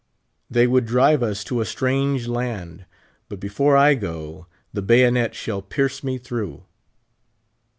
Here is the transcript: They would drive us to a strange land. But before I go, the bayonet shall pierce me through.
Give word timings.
They 0.49 0.65
would 0.65 0.87
drive 0.87 1.21
us 1.21 1.43
to 1.43 1.61
a 1.61 1.65
strange 1.65 2.25
land. 2.27 2.85
But 3.29 3.39
before 3.39 3.77
I 3.77 3.93
go, 3.93 4.47
the 4.73 4.81
bayonet 4.81 5.35
shall 5.35 5.61
pierce 5.61 6.03
me 6.03 6.17
through. 6.17 6.63